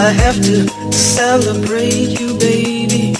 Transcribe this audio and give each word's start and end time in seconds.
I 0.00 0.10
have 0.10 0.36
to 0.42 0.92
celebrate 0.92 2.20
you, 2.20 2.38
baby. 2.38 3.16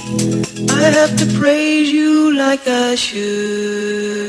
I 0.71 0.83
have 0.99 1.16
to 1.19 1.27
praise 1.37 1.91
you 1.91 2.33
like 2.37 2.69
I 2.69 2.94
should. 2.94 4.28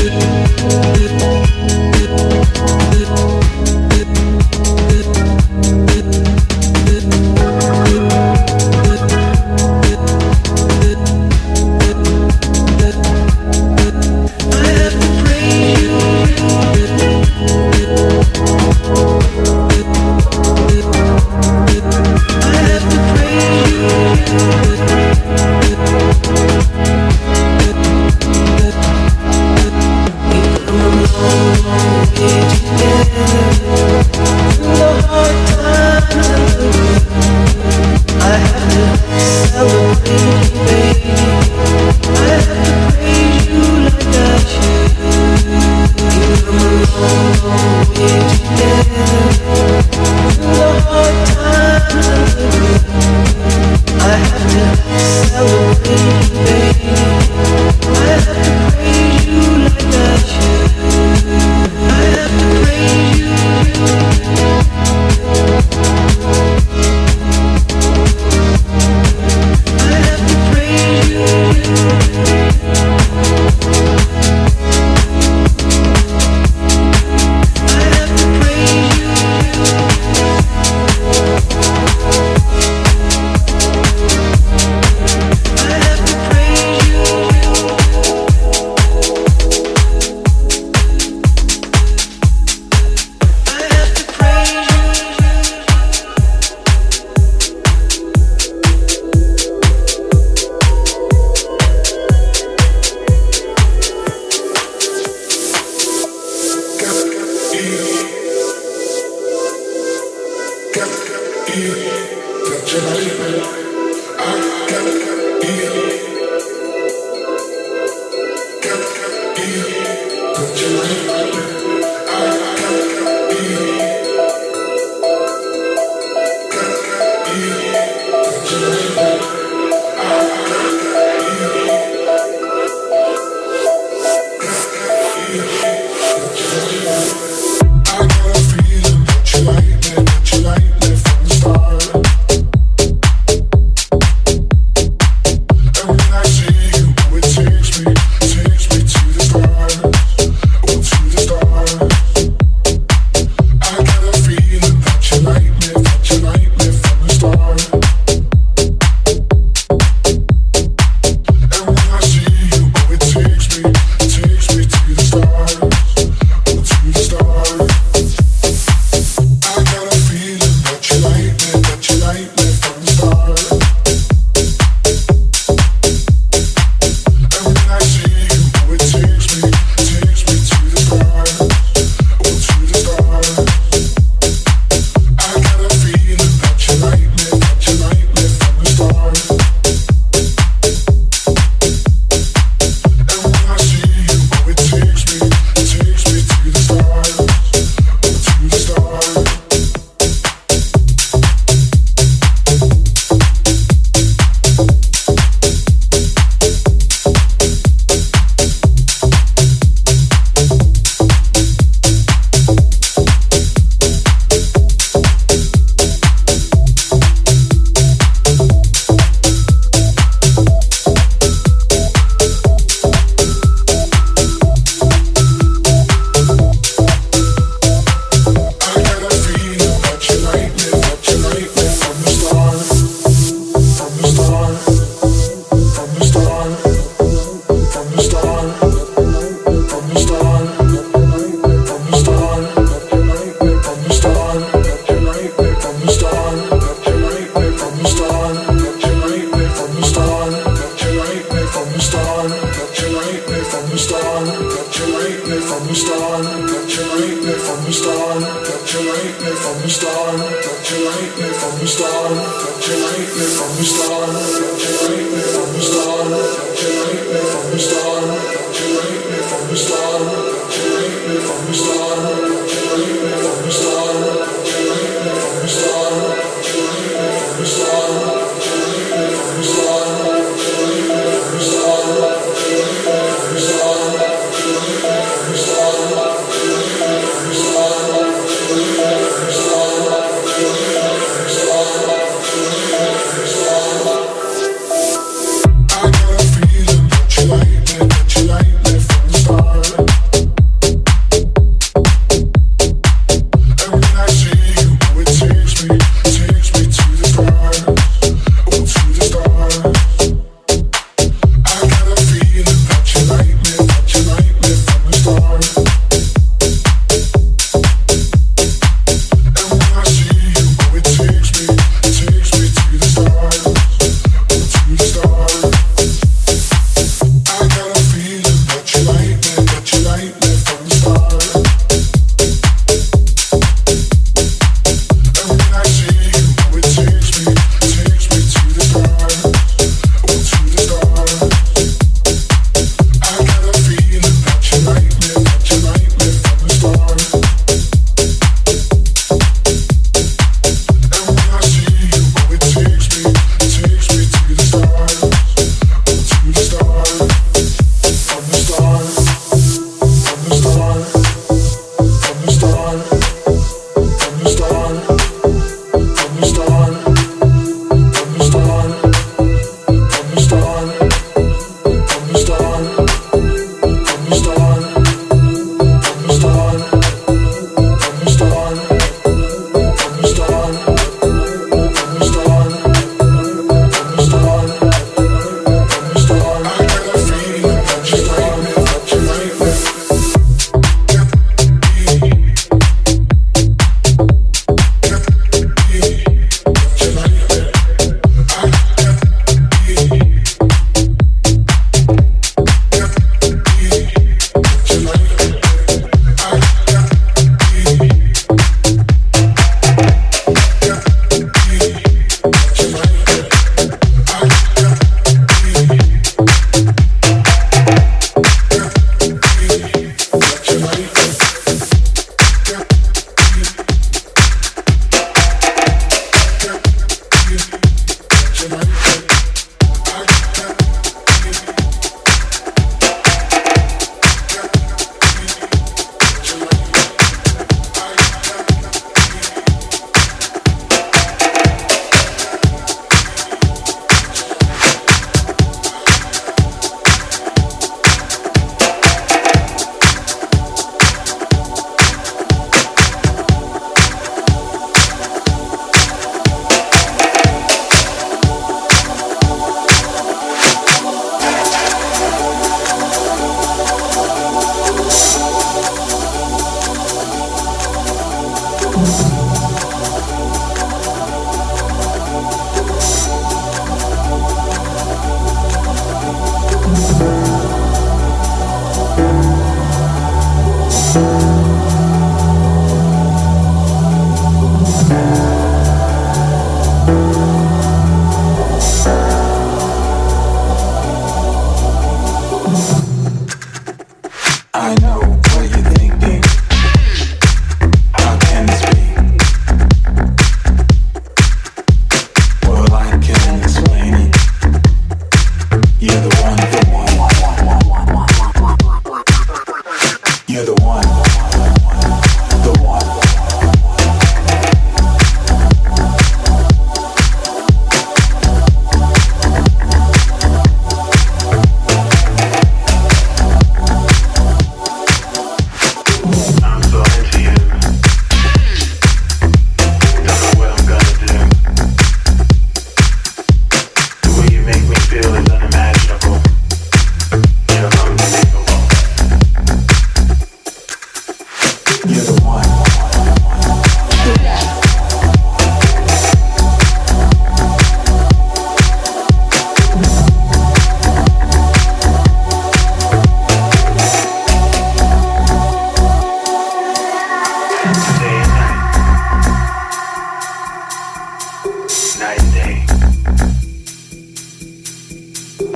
Night 561.99 562.25
day. 562.33 562.65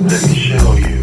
Let 0.00 0.22
me 0.28 0.34
show 0.34 0.72
you. 0.74 0.95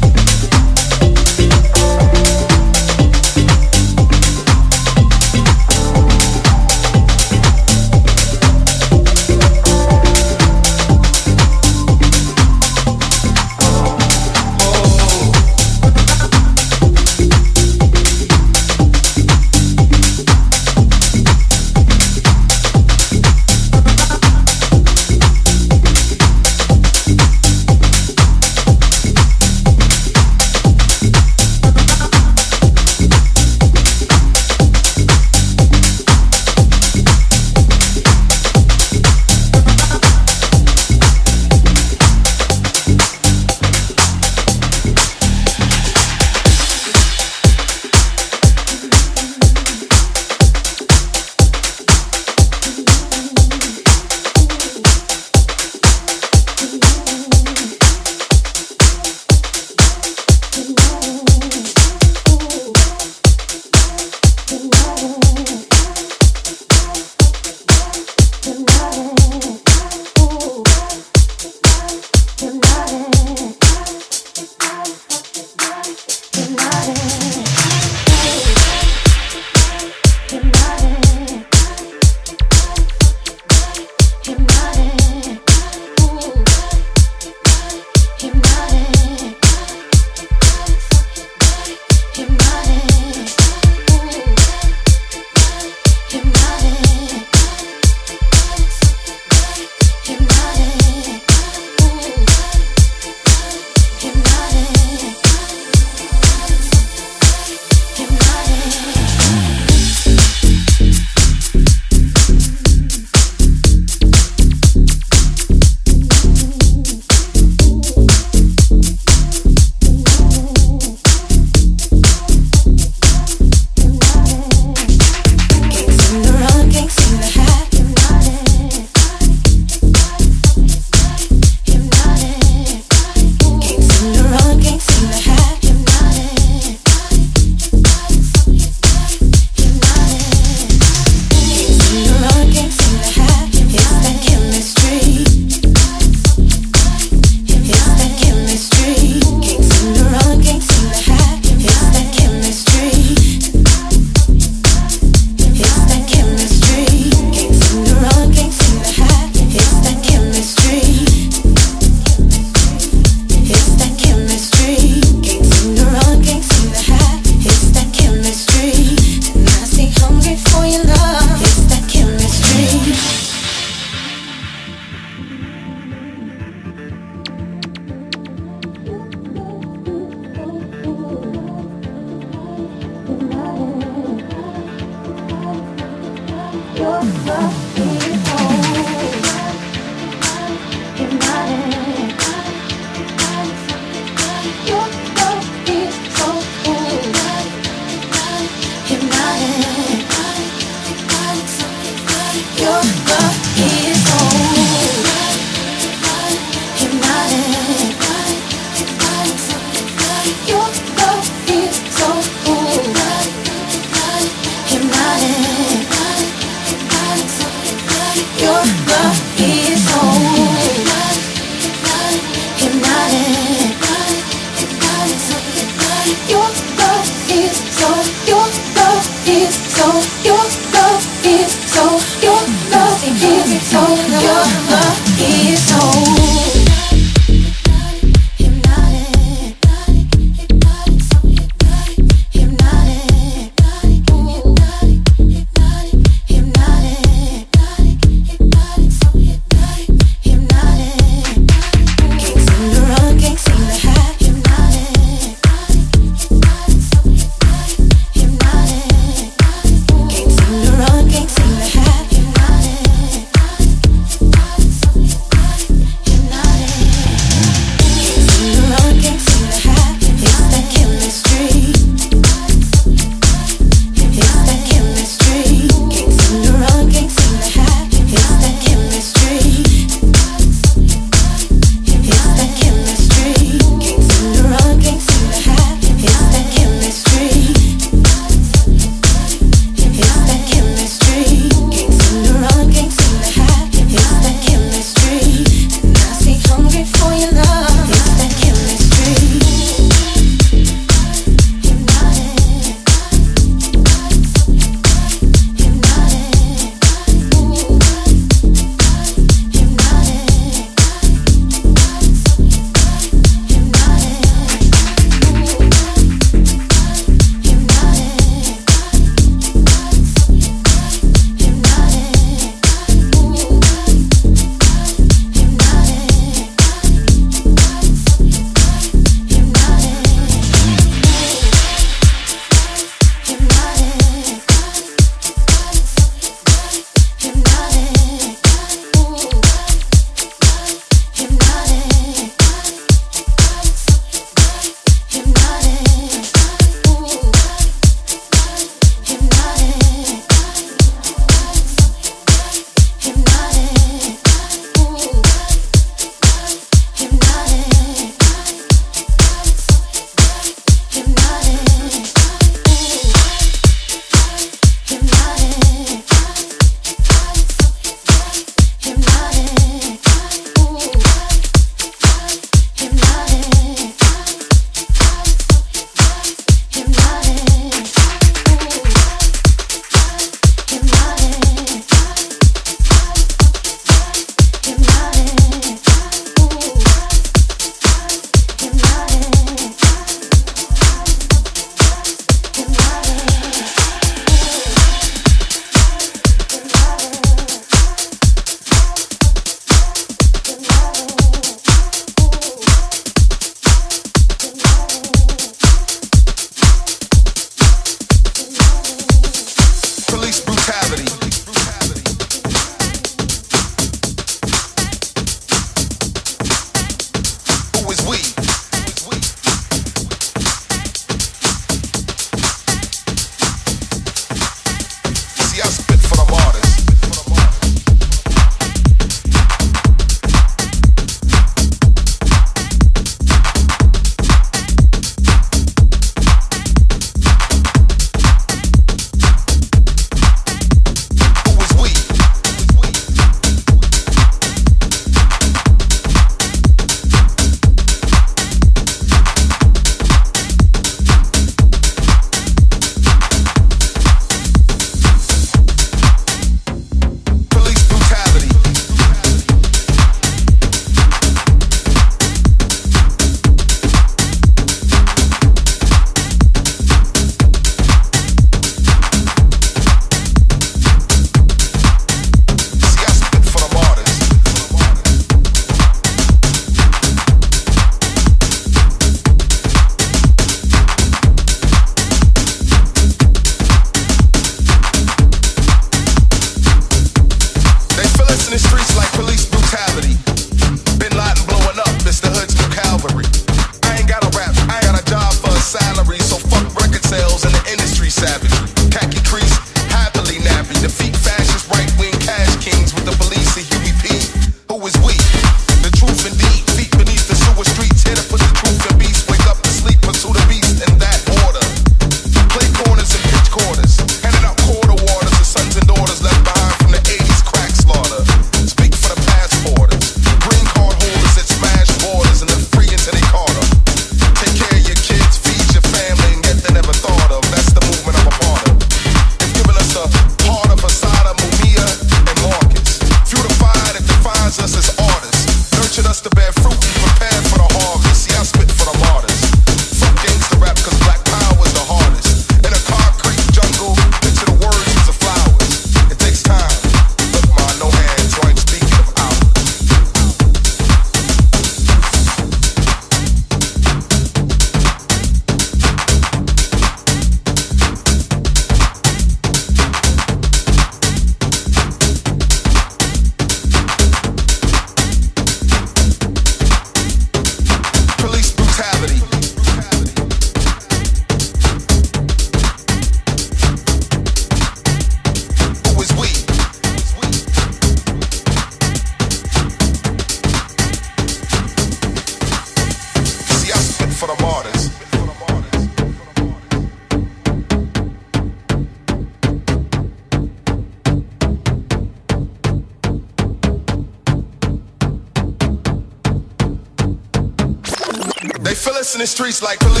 Like 599.59 599.79
police 599.79 600.00